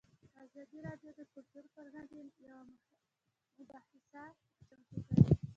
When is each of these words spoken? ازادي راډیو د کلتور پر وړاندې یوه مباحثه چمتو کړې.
ازادي 0.45 0.79
راډیو 0.87 1.09
د 1.15 1.21
کلتور 1.33 1.65
پر 1.75 1.83
وړاندې 1.87 2.15
یوه 2.45 2.61
مباحثه 3.59 4.23
چمتو 4.67 4.99
کړې. 5.07 5.23